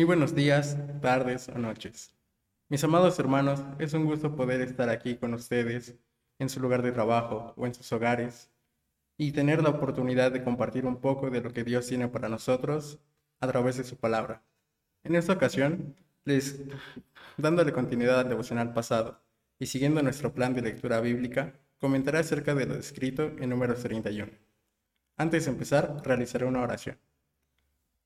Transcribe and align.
Muy 0.00 0.06
buenos 0.06 0.34
días, 0.34 0.78
tardes 1.02 1.50
o 1.50 1.58
noches. 1.58 2.16
Mis 2.70 2.82
amados 2.82 3.18
hermanos, 3.18 3.62
es 3.78 3.92
un 3.92 4.06
gusto 4.06 4.34
poder 4.34 4.62
estar 4.62 4.88
aquí 4.88 5.16
con 5.16 5.34
ustedes 5.34 5.94
en 6.38 6.48
su 6.48 6.58
lugar 6.58 6.80
de 6.80 6.90
trabajo 6.90 7.52
o 7.54 7.66
en 7.66 7.74
sus 7.74 7.92
hogares 7.92 8.50
y 9.18 9.32
tener 9.32 9.62
la 9.62 9.68
oportunidad 9.68 10.32
de 10.32 10.42
compartir 10.42 10.86
un 10.86 11.02
poco 11.02 11.28
de 11.28 11.42
lo 11.42 11.52
que 11.52 11.64
Dios 11.64 11.86
tiene 11.86 12.08
para 12.08 12.30
nosotros 12.30 12.98
a 13.40 13.48
través 13.48 13.76
de 13.76 13.84
su 13.84 13.98
palabra. 13.98 14.42
En 15.04 15.16
esta 15.16 15.34
ocasión, 15.34 15.94
les 16.24 16.62
dándole 17.36 17.74
continuidad 17.74 18.20
al 18.20 18.30
devocional 18.30 18.72
pasado 18.72 19.20
y 19.58 19.66
siguiendo 19.66 20.02
nuestro 20.02 20.32
plan 20.32 20.54
de 20.54 20.62
lectura 20.62 21.02
bíblica, 21.02 21.60
comentaré 21.78 22.20
acerca 22.20 22.54
de 22.54 22.64
lo 22.64 22.74
descrito 22.74 23.24
en 23.24 23.50
números 23.50 23.82
31. 23.82 24.32
Antes 25.18 25.44
de 25.44 25.50
empezar, 25.50 26.00
realizaré 26.02 26.46
una 26.46 26.62
oración. 26.62 26.96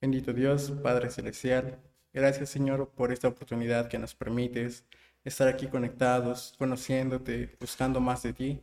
Bendito 0.00 0.32
Dios, 0.32 0.70
Padre 0.82 1.10
Celestial, 1.10 1.78
gracias 2.12 2.50
Señor 2.50 2.90
por 2.90 3.12
esta 3.12 3.28
oportunidad 3.28 3.88
que 3.88 3.98
nos 3.98 4.14
permites 4.14 4.84
estar 5.24 5.48
aquí 5.48 5.68
conectados, 5.68 6.54
conociéndote, 6.58 7.56
buscando 7.58 8.00
más 8.00 8.22
de 8.22 8.32
ti. 8.32 8.60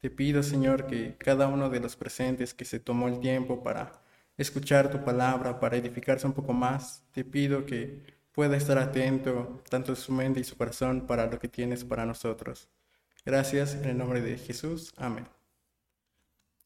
Te 0.00 0.10
pido 0.10 0.42
Señor 0.42 0.86
que 0.86 1.16
cada 1.16 1.48
uno 1.48 1.68
de 1.68 1.80
los 1.80 1.96
presentes 1.96 2.54
que 2.54 2.64
se 2.64 2.80
tomó 2.80 3.08
el 3.08 3.20
tiempo 3.20 3.62
para 3.62 4.00
escuchar 4.36 4.90
tu 4.90 5.04
palabra, 5.04 5.60
para 5.60 5.76
edificarse 5.76 6.26
un 6.26 6.32
poco 6.32 6.52
más, 6.52 7.04
te 7.12 7.24
pido 7.24 7.66
que 7.66 8.02
pueda 8.32 8.56
estar 8.56 8.78
atento 8.78 9.60
tanto 9.68 9.96
su 9.96 10.12
mente 10.12 10.40
y 10.40 10.44
su 10.44 10.56
corazón 10.56 11.06
para 11.06 11.26
lo 11.26 11.38
que 11.38 11.48
tienes 11.48 11.84
para 11.84 12.06
nosotros. 12.06 12.68
Gracias 13.26 13.74
en 13.74 13.84
el 13.86 13.98
nombre 13.98 14.22
de 14.22 14.38
Jesús. 14.38 14.94
Amén. 14.96 15.26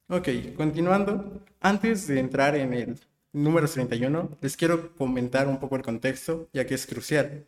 Ok, 0.09 0.29
continuando, 0.57 1.43
antes 1.61 2.07
de 2.07 2.21
entrar 2.21 2.55
en 2.55 2.75
el 2.75 3.01
número 3.33 3.67
31, 3.67 4.39
les 4.41 4.57
quiero 4.57 4.95
comentar 4.97 5.49
un 5.49 5.59
poco 5.59 5.77
el 5.77 5.83
contexto, 5.83 6.49
ya 6.53 6.67
que 6.67 6.75
es 6.75 6.87
crucial 6.87 7.47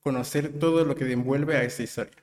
conocer 0.00 0.58
todo 0.60 0.84
lo 0.84 0.94
que 0.94 1.10
envuelve 1.10 1.56
a 1.56 1.64
esta 1.64 1.82
historia. 1.82 2.22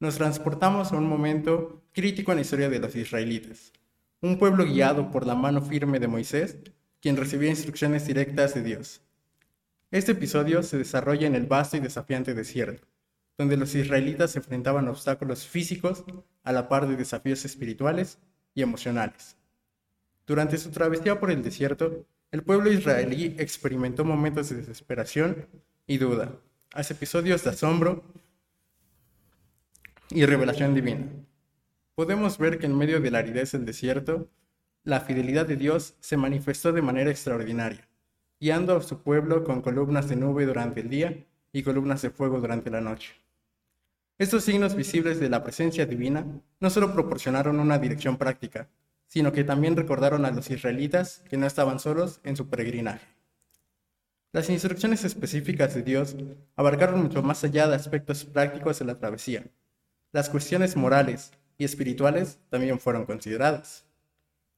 Nos 0.00 0.16
transportamos 0.16 0.92
a 0.92 0.96
un 0.96 1.08
momento 1.08 1.80
crítico 1.92 2.32
en 2.32 2.38
la 2.38 2.42
historia 2.42 2.68
de 2.68 2.80
los 2.80 2.96
israelitas, 2.96 3.72
un 4.20 4.36
pueblo 4.36 4.64
guiado 4.64 5.10
por 5.12 5.24
la 5.24 5.36
mano 5.36 5.62
firme 5.62 6.00
de 6.00 6.08
Moisés, 6.08 6.56
quien 7.00 7.16
recibía 7.16 7.50
instrucciones 7.50 8.06
directas 8.06 8.54
de 8.54 8.62
Dios. 8.62 9.00
Este 9.92 10.12
episodio 10.12 10.64
se 10.64 10.76
desarrolla 10.76 11.28
en 11.28 11.36
el 11.36 11.46
vasto 11.46 11.76
y 11.76 11.80
desafiante 11.80 12.34
desierto, 12.34 12.84
donde 13.38 13.56
los 13.56 13.74
israelitas 13.76 14.34
enfrentaban 14.34 14.88
obstáculos 14.88 15.46
físicos 15.46 16.04
a 16.42 16.52
la 16.52 16.68
par 16.68 16.88
de 16.88 16.96
desafíos 16.96 17.44
espirituales 17.44 18.18
y 18.54 18.62
emocionales. 18.62 19.36
Durante 20.26 20.58
su 20.58 20.70
travesía 20.70 21.20
por 21.20 21.30
el 21.30 21.42
desierto, 21.42 22.06
el 22.34 22.42
pueblo 22.42 22.68
israelí 22.72 23.36
experimentó 23.38 24.04
momentos 24.04 24.48
de 24.48 24.56
desesperación 24.56 25.46
y 25.86 25.98
duda, 25.98 26.32
hace 26.72 26.94
episodios 26.94 27.44
de 27.44 27.50
asombro 27.50 28.02
y 30.10 30.26
revelación 30.26 30.74
divina. 30.74 31.06
Podemos 31.94 32.36
ver 32.36 32.58
que 32.58 32.66
en 32.66 32.76
medio 32.76 33.00
de 33.00 33.12
la 33.12 33.20
aridez 33.20 33.52
del 33.52 33.64
desierto, 33.64 34.28
la 34.82 34.98
fidelidad 34.98 35.46
de 35.46 35.54
Dios 35.54 35.94
se 36.00 36.16
manifestó 36.16 36.72
de 36.72 36.82
manera 36.82 37.08
extraordinaria, 37.08 37.86
guiando 38.40 38.76
a 38.76 38.82
su 38.82 39.00
pueblo 39.00 39.44
con 39.44 39.62
columnas 39.62 40.08
de 40.08 40.16
nube 40.16 40.44
durante 40.44 40.80
el 40.80 40.88
día 40.88 41.16
y 41.52 41.62
columnas 41.62 42.02
de 42.02 42.10
fuego 42.10 42.40
durante 42.40 42.68
la 42.68 42.80
noche. 42.80 43.14
Estos 44.18 44.42
signos 44.42 44.74
visibles 44.74 45.20
de 45.20 45.28
la 45.28 45.44
presencia 45.44 45.86
divina 45.86 46.26
no 46.58 46.68
solo 46.68 46.92
proporcionaron 46.92 47.60
una 47.60 47.78
dirección 47.78 48.16
práctica, 48.16 48.68
sino 49.14 49.30
que 49.30 49.44
también 49.44 49.76
recordaron 49.76 50.24
a 50.24 50.32
los 50.32 50.50
israelitas 50.50 51.22
que 51.30 51.36
no 51.36 51.46
estaban 51.46 51.78
solos 51.78 52.18
en 52.24 52.34
su 52.34 52.48
peregrinaje. 52.48 53.06
Las 54.32 54.50
instrucciones 54.50 55.04
específicas 55.04 55.72
de 55.72 55.84
Dios 55.84 56.16
abarcaron 56.56 57.00
mucho 57.00 57.22
más 57.22 57.44
allá 57.44 57.68
de 57.68 57.76
aspectos 57.76 58.24
prácticos 58.24 58.80
de 58.80 58.86
la 58.86 58.98
travesía. 58.98 59.44
Las 60.10 60.28
cuestiones 60.28 60.74
morales 60.74 61.30
y 61.56 61.64
espirituales 61.64 62.40
también 62.50 62.80
fueron 62.80 63.06
consideradas. 63.06 63.84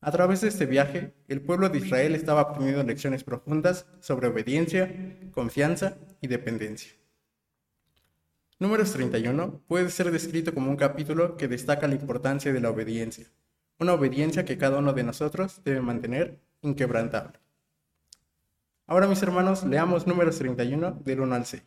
A 0.00 0.10
través 0.10 0.40
de 0.40 0.48
este 0.48 0.64
viaje, 0.64 1.12
el 1.28 1.42
pueblo 1.42 1.68
de 1.68 1.76
Israel 1.76 2.14
estaba 2.14 2.40
aprendiendo 2.40 2.82
lecciones 2.82 3.24
profundas 3.24 3.84
sobre 4.00 4.28
obediencia, 4.28 5.18
confianza 5.32 5.98
y 6.22 6.28
dependencia. 6.28 6.92
Números 8.58 8.90
31 8.94 9.64
puede 9.68 9.90
ser 9.90 10.10
descrito 10.10 10.54
como 10.54 10.70
un 10.70 10.78
capítulo 10.78 11.36
que 11.36 11.46
destaca 11.46 11.86
la 11.86 11.94
importancia 11.94 12.54
de 12.54 12.60
la 12.60 12.70
obediencia, 12.70 13.26
una 13.78 13.92
obediencia 13.92 14.44
que 14.44 14.56
cada 14.56 14.78
uno 14.78 14.92
de 14.92 15.02
nosotros 15.02 15.60
debe 15.64 15.80
mantener 15.80 16.40
inquebrantable. 16.62 17.38
Ahora, 18.86 19.06
mis 19.06 19.22
hermanos, 19.22 19.64
leamos 19.64 20.06
números 20.06 20.38
31 20.38 21.02
del 21.04 21.20
1 21.20 21.34
al 21.34 21.44
6. 21.44 21.62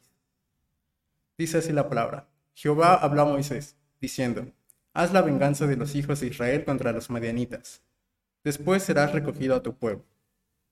Dice 1.38 1.58
así 1.60 1.72
la 1.72 1.88
palabra. 1.88 2.30
Jehová 2.54 2.96
habló 2.96 3.22
a 3.22 3.26
Moisés, 3.26 3.78
diciendo, 4.00 4.52
Haz 4.94 5.14
la 5.14 5.22
venganza 5.22 5.68
de 5.68 5.76
los 5.76 5.96
hijos 5.96 6.20
de 6.20 6.28
Israel 6.28 6.66
contra 6.66 6.92
los 6.92 7.10
madianitas. 7.10 7.84
Después 8.44 8.84
serás 8.84 9.12
recogido 9.14 9.56
a 9.56 9.64
tu 9.64 9.78
pueblo. 9.78 10.06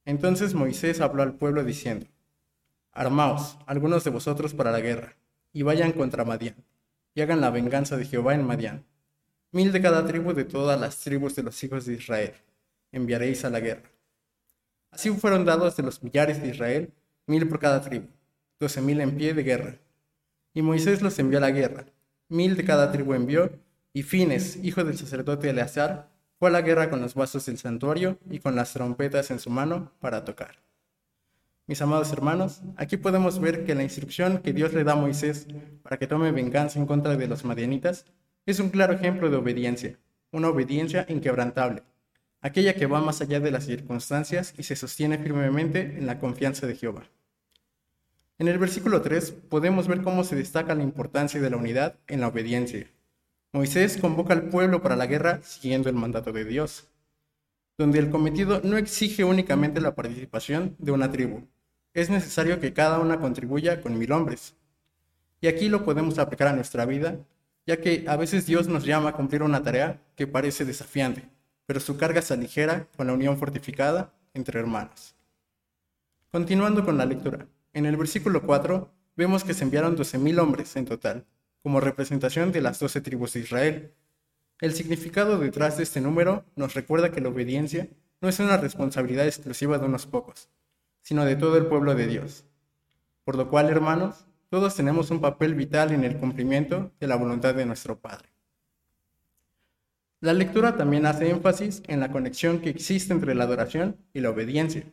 Entonces 0.05 0.53
Moisés 0.53 1.01
habló 1.01 1.21
al 1.23 1.35
pueblo 1.35 1.63
diciendo, 1.63 2.07
Armaos, 2.91 3.57
algunos 3.67 4.03
de 4.03 4.09
vosotros 4.09 4.53
para 4.53 4.71
la 4.71 4.79
guerra, 4.79 5.17
y 5.53 5.61
vayan 5.61 5.91
contra 5.91 6.25
Madián, 6.25 6.55
y 7.13 7.21
hagan 7.21 7.41
la 7.41 7.51
venganza 7.51 7.95
de 7.95 8.05
Jehová 8.05 8.33
en 8.33 8.45
Madián 8.45 8.85
mil 9.51 9.71
de 9.71 9.81
cada 9.81 10.05
tribu 10.05 10.33
de 10.33 10.45
todas 10.45 10.79
las 10.79 10.99
tribus 10.99 11.35
de 11.35 11.43
los 11.43 11.63
hijos 11.63 11.85
de 11.85 11.93
Israel, 11.93 12.33
enviaréis 12.91 13.45
a 13.45 13.49
la 13.49 13.59
guerra. 13.59 13.89
Así 14.91 15.09
fueron 15.11 15.45
dados 15.45 15.75
de 15.77 15.83
los 15.83 16.03
millares 16.03 16.41
de 16.41 16.49
Israel, 16.49 16.93
mil 17.25 17.47
por 17.47 17.59
cada 17.59 17.81
tribu, 17.81 18.07
doce 18.59 18.81
mil 18.81 18.99
en 19.01 19.17
pie 19.17 19.33
de 19.33 19.43
guerra. 19.43 19.75
Y 20.53 20.61
Moisés 20.61 21.01
los 21.01 21.17
envió 21.19 21.37
a 21.37 21.41
la 21.41 21.51
guerra, 21.51 21.85
mil 22.29 22.55
de 22.55 22.65
cada 22.65 22.91
tribu 22.91 23.13
envió, 23.13 23.51
y 23.93 24.03
Fines, 24.03 24.57
hijo 24.63 24.83
del 24.83 24.97
sacerdote 24.97 25.49
Eleazar, 25.49 26.09
fue 26.39 26.49
a 26.49 26.51
la 26.51 26.61
guerra 26.61 26.89
con 26.89 27.01
los 27.01 27.15
vasos 27.15 27.45
del 27.47 27.57
santuario 27.57 28.19
y 28.29 28.39
con 28.39 28.55
las 28.55 28.73
trompetas 28.73 29.31
en 29.31 29.39
su 29.39 29.49
mano 29.49 29.91
para 29.99 30.23
tocar. 30.23 30.59
Mis 31.65 31.81
amados 31.81 32.11
hermanos, 32.11 32.61
aquí 32.77 32.95
podemos 32.95 33.39
ver 33.39 33.65
que 33.65 33.75
la 33.75 33.83
instrucción 33.83 34.37
que 34.37 34.53
Dios 34.53 34.73
le 34.73 34.83
da 34.83 34.93
a 34.93 34.95
Moisés 34.95 35.47
para 35.83 35.97
que 35.97 36.07
tome 36.07 36.31
venganza 36.31 36.79
en 36.79 36.85
contra 36.85 37.17
de 37.17 37.27
los 37.27 37.43
madianitas 37.43 38.05
es 38.47 38.59
un 38.59 38.69
claro 38.69 38.93
ejemplo 38.93 39.29
de 39.29 39.35
obediencia, 39.35 39.99
una 40.31 40.47
obediencia 40.47 41.05
inquebrantable, 41.09 41.83
aquella 42.41 42.73
que 42.73 42.85
va 42.85 43.01
más 43.01 43.21
allá 43.21 43.41
de 43.41 43.51
las 43.51 43.65
circunstancias 43.65 44.53
y 44.57 44.63
se 44.63 44.77
sostiene 44.77 45.17
firmemente 45.17 45.81
en 45.81 46.07
la 46.07 46.17
confianza 46.17 46.65
de 46.65 46.75
Jehová. 46.75 47.03
En 48.39 48.47
el 48.47 48.57
versículo 48.57 49.01
3 49.01 49.31
podemos 49.49 49.87
ver 49.87 50.01
cómo 50.01 50.23
se 50.23 50.37
destaca 50.37 50.73
la 50.75 50.83
importancia 50.83 51.41
de 51.41 51.49
la 51.49 51.57
unidad 51.57 51.95
en 52.07 52.21
la 52.21 52.29
obediencia. 52.29 52.87
Moisés 53.51 53.97
convoca 53.97 54.33
al 54.33 54.43
pueblo 54.49 54.81
para 54.81 54.95
la 54.95 55.07
guerra 55.07 55.41
siguiendo 55.43 55.89
el 55.89 55.95
mandato 55.95 56.31
de 56.31 56.45
Dios, 56.45 56.87
donde 57.77 57.99
el 57.99 58.09
cometido 58.09 58.61
no 58.63 58.77
exige 58.77 59.25
únicamente 59.25 59.81
la 59.81 59.93
participación 59.93 60.75
de 60.79 60.91
una 60.93 61.11
tribu, 61.11 61.47
es 61.93 62.09
necesario 62.09 62.59
que 62.59 62.73
cada 62.73 62.99
una 62.99 63.19
contribuya 63.19 63.81
con 63.81 63.97
mil 63.97 64.11
hombres. 64.11 64.55
Y 65.41 65.47
aquí 65.47 65.67
lo 65.67 65.83
podemos 65.83 66.17
aplicar 66.17 66.47
a 66.47 66.53
nuestra 66.53 66.85
vida 66.85 67.19
ya 67.67 67.81
que 67.81 68.05
a 68.07 68.15
veces 68.15 68.45
Dios 68.45 68.67
nos 68.67 68.85
llama 68.85 69.09
a 69.09 69.13
cumplir 69.13 69.43
una 69.43 69.61
tarea 69.61 70.01
que 70.15 70.25
parece 70.25 70.63
desafiante, 70.63 71.29
pero 71.65 71.81
su 71.81 71.97
carga 71.97 72.21
se 72.21 72.33
aligera 72.33 72.87
con 72.95 73.07
la 73.07 73.13
unión 73.13 73.37
fortificada 73.37 74.13
entre 74.33 74.59
hermanos. 74.59 75.15
Continuando 76.31 76.85
con 76.85 76.97
la 76.97 77.05
lectura, 77.05 77.45
en 77.73 77.85
el 77.85 77.97
versículo 77.97 78.41
4 78.43 78.89
vemos 79.17 79.43
que 79.43 79.53
se 79.53 79.65
enviaron 79.65 79.97
12.000 79.97 80.39
hombres 80.39 80.75
en 80.77 80.85
total, 80.85 81.25
como 81.61 81.81
representación 81.81 82.53
de 82.53 82.61
las 82.61 82.79
12 82.79 83.01
tribus 83.01 83.33
de 83.33 83.41
Israel. 83.41 83.93
El 84.61 84.73
significado 84.73 85.37
detrás 85.37 85.75
de 85.75 85.83
este 85.83 85.99
número 85.99 86.45
nos 86.55 86.73
recuerda 86.73 87.11
que 87.11 87.19
la 87.19 87.29
obediencia 87.29 87.89
no 88.21 88.29
es 88.29 88.39
una 88.39 88.55
responsabilidad 88.55 89.25
exclusiva 89.25 89.77
de 89.77 89.85
unos 89.85 90.05
pocos, 90.05 90.49
sino 91.01 91.25
de 91.25 91.35
todo 91.35 91.57
el 91.57 91.65
pueblo 91.65 91.95
de 91.95 92.07
Dios. 92.07 92.45
Por 93.25 93.35
lo 93.35 93.49
cual, 93.49 93.69
hermanos, 93.69 94.26
todos 94.49 94.75
tenemos 94.75 95.11
un 95.11 95.19
papel 95.19 95.55
vital 95.55 95.91
en 95.91 96.03
el 96.03 96.17
cumplimiento 96.17 96.91
de 96.99 97.07
la 97.07 97.17
voluntad 97.17 97.53
de 97.53 97.65
nuestro 97.65 97.99
Padre. 97.99 98.29
La 100.21 100.33
lectura 100.33 100.77
también 100.77 101.05
hace 101.05 101.29
énfasis 101.29 101.83
en 101.87 101.99
la 101.99 102.11
conexión 102.11 102.59
que 102.59 102.69
existe 102.69 103.13
entre 103.13 103.35
la 103.35 103.43
adoración 103.43 103.97
y 104.13 104.21
la 104.21 104.29
obediencia. 104.29 104.83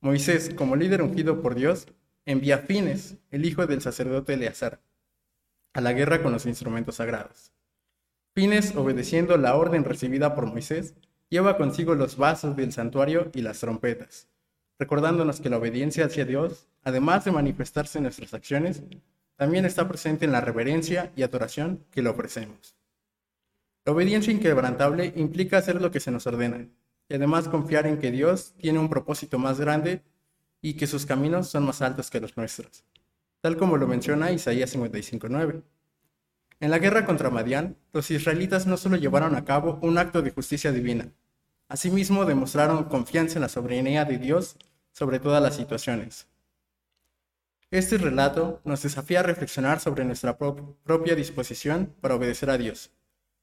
Moisés, 0.00 0.52
como 0.54 0.74
líder 0.74 1.02
ungido 1.02 1.42
por 1.42 1.54
Dios, 1.54 1.86
envía 2.24 2.56
a 2.56 2.58
Fines, 2.58 3.18
el 3.30 3.44
hijo 3.44 3.66
del 3.66 3.82
sacerdote 3.82 4.34
Eleazar, 4.34 4.80
a 5.74 5.80
la 5.80 5.92
guerra 5.92 6.22
con 6.22 6.32
los 6.32 6.46
instrumentos 6.46 6.96
sagrados. 6.96 7.52
Fines, 8.34 8.74
obedeciendo 8.74 9.36
la 9.36 9.54
orden 9.54 9.84
recibida 9.84 10.34
por 10.34 10.46
Moisés, 10.46 10.94
lleva 11.28 11.56
consigo 11.56 11.94
los 11.94 12.16
vasos 12.16 12.56
del 12.56 12.72
santuario 12.72 13.30
y 13.34 13.42
las 13.42 13.60
trompetas 13.60 14.31
recordándonos 14.82 15.40
que 15.40 15.48
la 15.48 15.58
obediencia 15.58 16.06
hacia 16.06 16.24
Dios, 16.24 16.66
además 16.82 17.24
de 17.24 17.30
manifestarse 17.30 17.98
en 17.98 18.02
nuestras 18.02 18.34
acciones, 18.34 18.82
también 19.36 19.64
está 19.64 19.86
presente 19.86 20.24
en 20.24 20.32
la 20.32 20.40
reverencia 20.40 21.12
y 21.14 21.22
adoración 21.22 21.84
que 21.92 22.02
le 22.02 22.08
ofrecemos. 22.08 22.74
La 23.84 23.92
obediencia 23.92 24.32
inquebrantable 24.32 25.12
implica 25.14 25.58
hacer 25.58 25.80
lo 25.80 25.92
que 25.92 26.00
se 26.00 26.10
nos 26.10 26.26
ordena 26.26 26.66
y 27.08 27.14
además 27.14 27.46
confiar 27.46 27.86
en 27.86 28.00
que 28.00 28.10
Dios 28.10 28.54
tiene 28.58 28.80
un 28.80 28.88
propósito 28.88 29.38
más 29.38 29.60
grande 29.60 30.02
y 30.60 30.74
que 30.74 30.88
sus 30.88 31.06
caminos 31.06 31.48
son 31.48 31.64
más 31.64 31.80
altos 31.80 32.10
que 32.10 32.18
los 32.20 32.36
nuestros, 32.36 32.84
tal 33.40 33.56
como 33.56 33.76
lo 33.76 33.86
menciona 33.86 34.32
Isaías 34.32 34.74
55.9. 34.74 35.62
En 36.58 36.70
la 36.72 36.80
guerra 36.80 37.06
contra 37.06 37.30
Madián, 37.30 37.76
los 37.92 38.10
israelitas 38.10 38.66
no 38.66 38.76
solo 38.76 38.96
llevaron 38.96 39.36
a 39.36 39.44
cabo 39.44 39.78
un 39.80 39.96
acto 39.98 40.22
de 40.22 40.32
justicia 40.32 40.72
divina, 40.72 41.12
asimismo 41.68 42.24
demostraron 42.24 42.82
confianza 42.84 43.36
en 43.36 43.42
la 43.42 43.48
soberanía 43.48 44.04
de 44.04 44.18
Dios 44.18 44.56
sobre 44.92 45.18
todas 45.18 45.42
las 45.42 45.56
situaciones. 45.56 46.28
Este 47.70 47.96
relato 47.96 48.60
nos 48.64 48.82
desafía 48.82 49.20
a 49.20 49.22
reflexionar 49.22 49.80
sobre 49.80 50.04
nuestra 50.04 50.36
propia 50.36 51.16
disposición 51.16 51.94
para 52.00 52.14
obedecer 52.14 52.50
a 52.50 52.58
Dios, 52.58 52.90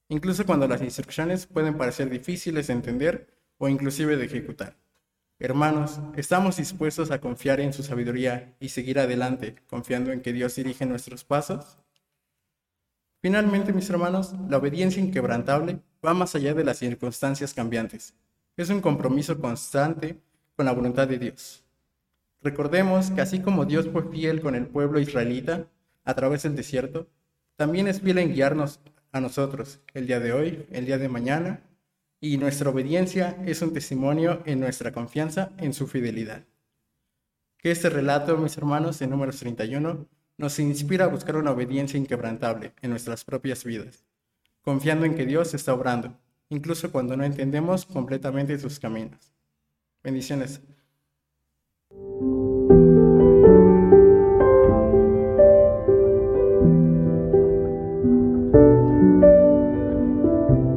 incluso 0.08 0.46
cuando 0.46 0.68
las 0.68 0.82
instrucciones 0.82 1.46
pueden 1.46 1.76
parecer 1.76 2.08
difíciles 2.08 2.68
de 2.68 2.72
entender 2.74 3.34
o 3.58 3.68
inclusive 3.68 4.16
de 4.16 4.24
ejecutar. 4.24 4.76
Hermanos, 5.40 5.98
¿estamos 6.16 6.58
dispuestos 6.58 7.10
a 7.10 7.20
confiar 7.20 7.60
en 7.60 7.72
su 7.72 7.82
sabiduría 7.82 8.54
y 8.60 8.68
seguir 8.68 8.98
adelante 8.98 9.56
confiando 9.66 10.12
en 10.12 10.20
que 10.20 10.32
Dios 10.32 10.54
dirige 10.54 10.86
nuestros 10.86 11.24
pasos? 11.24 11.78
Finalmente, 13.22 13.72
mis 13.72 13.90
hermanos, 13.90 14.34
la 14.48 14.58
obediencia 14.58 15.02
inquebrantable 15.02 15.80
va 16.04 16.14
más 16.14 16.34
allá 16.34 16.54
de 16.54 16.64
las 16.64 16.78
circunstancias 16.78 17.52
cambiantes. 17.52 18.14
Es 18.56 18.70
un 18.70 18.80
compromiso 18.80 19.40
constante 19.40 20.20
con 20.60 20.66
la 20.66 20.72
voluntad 20.72 21.08
de 21.08 21.18
Dios. 21.18 21.64
Recordemos 22.42 23.10
que 23.10 23.22
así 23.22 23.40
como 23.40 23.64
Dios 23.64 23.88
fue 23.88 24.10
fiel 24.10 24.42
con 24.42 24.54
el 24.54 24.66
pueblo 24.66 25.00
israelita 25.00 25.64
a 26.04 26.12
través 26.12 26.42
del 26.42 26.54
desierto, 26.54 27.08
también 27.56 27.88
es 27.88 28.02
fiel 28.02 28.18
en 28.18 28.34
guiarnos 28.34 28.78
a 29.10 29.22
nosotros 29.22 29.80
el 29.94 30.06
día 30.06 30.20
de 30.20 30.34
hoy, 30.34 30.66
el 30.70 30.84
día 30.84 30.98
de 30.98 31.08
mañana 31.08 31.62
y 32.20 32.36
nuestra 32.36 32.68
obediencia 32.68 33.42
es 33.46 33.62
un 33.62 33.72
testimonio 33.72 34.42
en 34.44 34.60
nuestra 34.60 34.92
confianza 34.92 35.48
en 35.56 35.72
su 35.72 35.86
fidelidad. 35.86 36.44
Que 37.56 37.70
este 37.70 37.88
relato, 37.88 38.36
mis 38.36 38.58
hermanos, 38.58 39.00
en 39.00 39.08
números 39.08 39.38
31, 39.38 40.06
nos 40.36 40.58
inspira 40.58 41.06
a 41.06 41.08
buscar 41.08 41.36
una 41.36 41.52
obediencia 41.52 41.98
inquebrantable 41.98 42.74
en 42.82 42.90
nuestras 42.90 43.24
propias 43.24 43.64
vidas, 43.64 44.04
confiando 44.60 45.06
en 45.06 45.14
que 45.14 45.24
Dios 45.24 45.54
está 45.54 45.72
obrando, 45.72 46.18
incluso 46.50 46.92
cuando 46.92 47.16
no 47.16 47.24
entendemos 47.24 47.86
completamente 47.86 48.58
sus 48.58 48.78
caminos. 48.78 49.39
Bendiciones. 50.02 50.60